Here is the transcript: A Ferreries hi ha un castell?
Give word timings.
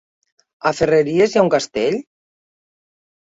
A 0.69 0.71
Ferreries 0.77 1.35
hi 1.35 1.41
ha 1.41 1.45
un 1.47 1.51
castell? 1.55 1.99